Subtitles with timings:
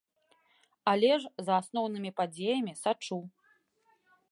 [0.93, 3.17] Але ж за асноўнымі падзеямі сачу.